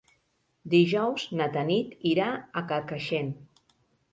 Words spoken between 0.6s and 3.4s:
Dijous na Tanit irà a Carcaixent.